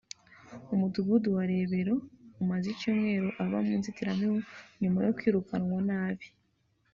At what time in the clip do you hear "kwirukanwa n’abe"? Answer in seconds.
5.17-6.27